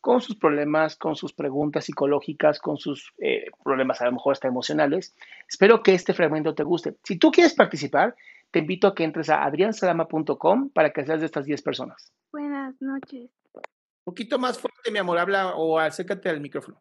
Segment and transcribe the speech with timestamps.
[0.00, 4.48] con sus problemas, con sus preguntas psicológicas, con sus eh, problemas a lo mejor hasta
[4.48, 5.14] emocionales.
[5.48, 6.96] Espero que este fragmento te guste.
[7.02, 8.14] Si tú quieres participar,
[8.50, 12.12] te invito a que entres a adriansalama.com para que seas de estas 10 personas.
[12.32, 13.30] Buenas noches.
[13.54, 16.80] Un poquito más fuerte, mi amor, habla o acércate al micrófono.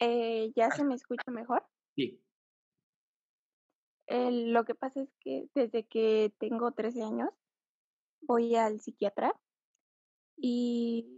[0.00, 1.64] Eh, ¿Ya se me escucha mejor?
[1.94, 2.22] Sí.
[4.06, 7.28] Eh, lo que pasa es que desde que tengo 13 años
[8.22, 9.34] voy al psiquiatra
[10.36, 11.17] y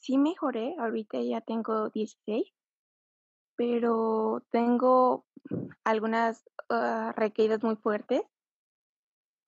[0.00, 2.52] sí mejoré, ahorita ya tengo 16,
[3.56, 5.26] pero tengo
[5.84, 8.22] algunas ah, recaídas muy fuertes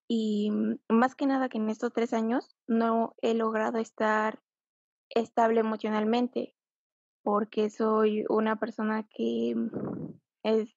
[0.08, 4.40] y mm, más que nada que en estos tres años no he logrado estar
[5.10, 6.54] estable emocionalmente
[7.22, 9.54] porque soy una persona que
[10.42, 10.68] es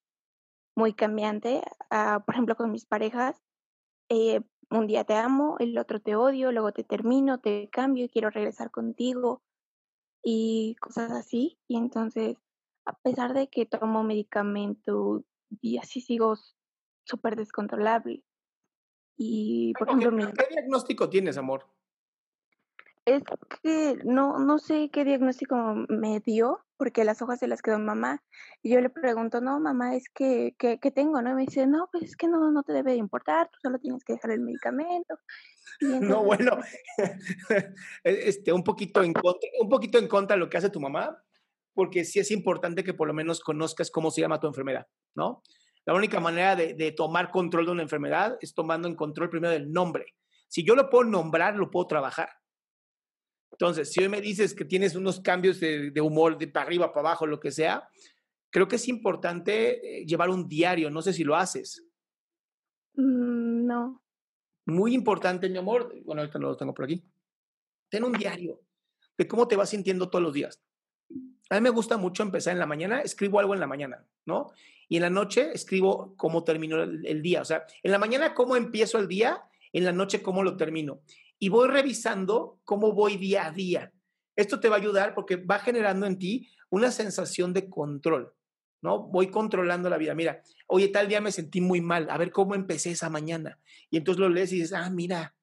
[0.75, 1.63] muy cambiante.
[1.89, 3.41] ah, por ejemplo, con mis parejas,
[4.09, 8.09] eh, un día te amo, el otro te odio, luego te termino, te cambio y
[8.09, 9.41] quiero regresar contigo
[10.25, 11.57] y cosas así.
[11.67, 12.35] Y entonces,
[12.85, 15.23] a pesar de que tomo medicamento
[15.61, 16.35] y así sigo
[17.03, 18.23] súper descontrolable.
[19.15, 21.67] Y, por ¿Qué, ejemplo, mi, qué diagnóstico tienes, amor?
[23.05, 23.23] es
[23.61, 25.55] que no, no sé qué diagnóstico
[25.87, 28.23] me dio, porque las hojas se las quedó mamá.
[28.61, 31.21] Y yo le pregunto, no, mamá, es que, ¿qué, qué tengo?
[31.21, 31.31] ¿no?
[31.31, 33.79] Y me dice, no, pues es que no, no te debe de importar, tú solo
[33.79, 35.15] tienes que dejar el medicamento.
[35.99, 36.57] No, bueno,
[38.05, 41.21] este, un poquito en contra, un poquito en contra de lo que hace tu mamá,
[41.73, 45.41] porque sí es importante que por lo menos conozcas cómo se llama tu enfermedad, ¿no?
[45.83, 49.51] La única manera de, de tomar control de una enfermedad es tomando en control primero
[49.51, 50.05] del nombre.
[50.47, 52.29] Si yo lo puedo nombrar, lo puedo trabajar.
[53.55, 56.91] Entonces, si hoy me dices que tienes unos cambios de, de humor de para arriba,
[56.91, 57.87] para abajo, lo que sea,
[58.49, 60.89] creo que es importante eh, llevar un diario.
[60.89, 61.85] No sé si lo haces.
[62.95, 64.03] mm, no,
[64.65, 65.93] Muy importante, mi amor.
[66.03, 67.01] Bueno, ahorita lo tengo por aquí.
[67.89, 68.59] Ten un diario
[69.17, 70.61] de cómo te vas sintiendo todos los días.
[71.49, 74.51] A mí me gusta mucho empezar en la mañana, escribo algo en la mañana, ¿no?
[74.89, 77.41] Y en la noche escribo cómo terminó el, el día.
[77.41, 81.01] O sea, en la mañana cómo empiezo el día, en la noche cómo lo termino.
[81.45, 83.93] Y voy revisando cómo voy día a día.
[84.35, 88.33] Esto te va a ayudar porque va generando en ti una sensación de control,
[88.81, 89.03] ¿no?
[89.09, 90.15] Voy controlando la vida.
[90.15, 93.59] Mira, oye, tal día me sentí muy mal, a ver cómo empecé esa mañana.
[93.91, 95.35] Y entonces lo lees y dices, ah, mira,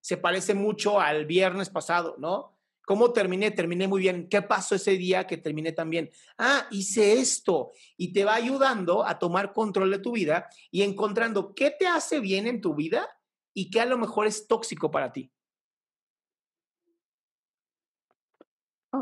[0.00, 2.58] se parece mucho al viernes pasado, ¿no?
[2.84, 3.52] ¿Cómo terminé?
[3.52, 4.28] Terminé muy bien.
[4.28, 6.10] ¿Qué pasó ese día que terminé tan bien?
[6.38, 7.70] Ah, hice esto.
[7.96, 12.18] Y te va ayudando a tomar control de tu vida y encontrando qué te hace
[12.18, 13.08] bien en tu vida
[13.54, 15.30] y qué a lo mejor es tóxico para ti.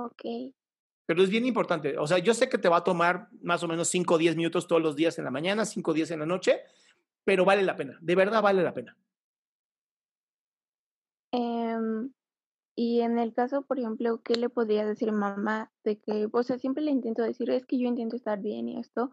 [0.06, 0.52] Ok,
[1.06, 1.98] Pero es bien importante.
[1.98, 4.36] O sea, yo sé que te va a tomar más o menos 5 o 10
[4.36, 6.60] minutos todos los días en la mañana, 5 o 10 en la noche,
[7.24, 7.98] pero vale la pena.
[8.00, 8.96] De verdad vale la pena.
[11.32, 12.12] Em,
[12.76, 15.72] y en el caso, por ejemplo, ¿qué le podría decir mamá?
[15.84, 18.78] De que, o sea, siempre le intento decir, es que yo intento estar bien y
[18.78, 19.12] esto,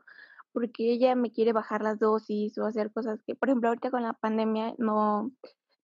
[0.52, 4.04] porque ella me quiere bajar las dosis o hacer cosas que, por ejemplo, ahorita con
[4.04, 5.32] la pandemia no,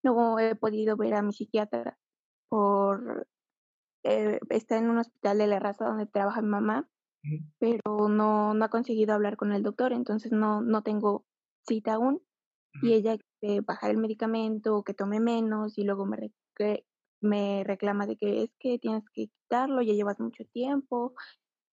[0.04, 1.98] no he podido ver a mi psiquiatra
[2.50, 3.28] por,
[4.04, 6.90] eh, está en un hospital de la raza donde trabaja mi mamá,
[7.60, 11.26] pero no, no ha conseguido hablar con el doctor, entonces no, no tengo
[11.68, 12.22] cita aún.
[12.82, 16.32] y ella quiere bajar el medicamento, que tome menos y luego me,
[17.22, 21.16] me reclama de que es que tienes que quitarlo, ya llevas mucho tiempo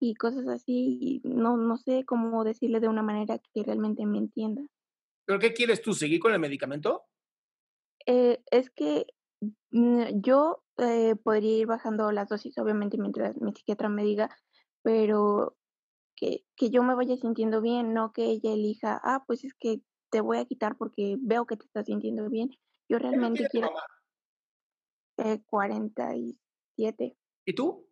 [0.01, 0.99] y cosas así.
[1.01, 4.63] Y no, no sé cómo decirle de una manera que realmente me entienda.
[5.27, 5.95] ¿Pero qué quieres tú?
[5.95, 7.05] ¿Seguir con el medicamento?
[8.07, 9.07] Eh, es que
[9.71, 14.29] mm, yo eh, podría ir bajando las dosis, obviamente, mientras mi psiquiatra me diga,
[14.83, 15.57] pero
[16.17, 19.81] que, que yo me vaya sintiendo bien, no que ella elija, ah, pues es que
[20.11, 22.51] te voy a quitar porque veo que te estás sintiendo bien.
[22.89, 23.69] Yo realmente quiero...
[25.17, 27.17] Eh, 47.
[27.45, 27.89] ¿Y tú?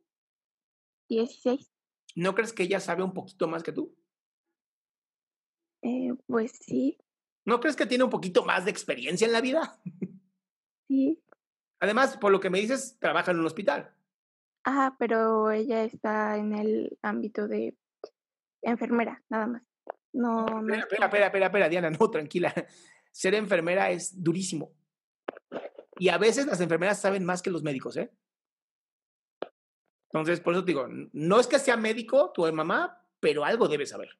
[1.08, 1.70] 16.
[2.14, 3.96] ¿No crees que ella sabe un poquito más que tú?
[5.82, 6.98] Eh, pues sí.
[7.44, 9.80] ¿No crees que tiene un poquito más de experiencia en la vida?
[10.88, 11.22] Sí.
[11.82, 13.92] Además, por lo que me dices, trabaja en un hospital.
[14.64, 17.76] Ah, pero ella está en el ámbito de
[18.62, 19.62] enfermera, nada más.
[20.12, 22.54] No, espera, no espera, espera, espera, espera, Diana, no, tranquila.
[23.10, 24.72] Ser enfermera es durísimo.
[25.98, 28.12] Y a veces las enfermeras saben más que los médicos, ¿eh?
[30.12, 33.86] Entonces, por eso te digo, no es que sea médico tu mamá, pero algo debe
[33.86, 34.16] saber.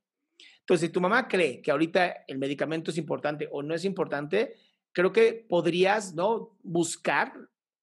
[0.58, 4.56] Entonces, si tu mamá cree que ahorita el medicamento es importante o no es importante,
[4.90, 6.56] creo que podrías, ¿no?
[6.64, 7.32] Buscar,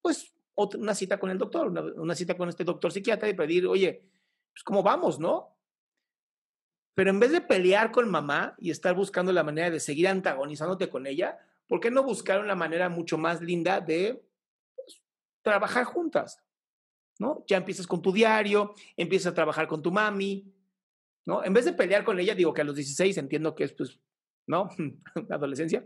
[0.00, 4.02] pues, una cita con el doctor, una, cita con este doctor psiquiatra y pedir, oye,
[4.52, 5.56] pues, ¿cómo vamos, no?
[6.94, 10.90] Pero en vez de pelear con mamá y estar buscando la manera de seguir antagonizándote
[10.90, 14.22] con ella, ¿por qué no buscar una manera mucho más linda de
[14.76, 15.02] pues,
[15.42, 16.42] trabajar juntas?
[17.20, 17.44] ¿no?
[17.46, 20.50] Ya empiezas con tu diario, empiezas a trabajar con tu mami,
[21.26, 21.44] ¿no?
[21.44, 24.00] En vez de pelear con ella, digo que a los 16 entiendo que es, pues,
[24.46, 24.70] ¿no?
[25.30, 25.84] Adolescencia.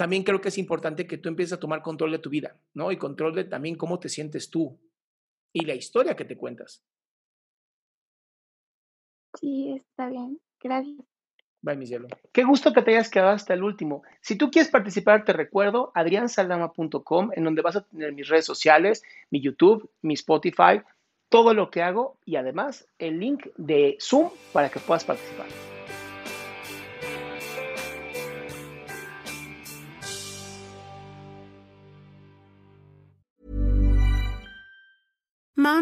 [0.00, 2.90] También creo que es importante que tú empieces a tomar control de tu vida, ¿no?
[2.90, 4.80] Y control de también cómo te sientes tú
[5.52, 6.82] y la historia que te cuentas.
[9.38, 10.40] Sí, está bien.
[10.58, 10.96] Gracias.
[11.60, 12.08] Bye, mi cielo.
[12.32, 14.02] Qué gusto que te hayas quedado hasta el último.
[14.22, 19.02] Si tú quieres participar, te recuerdo adriansaldama.com, en donde vas a tener mis redes sociales,
[19.28, 20.80] mi YouTube, mi Spotify,
[21.28, 25.48] todo lo que hago y además el link de Zoom para que puedas participar.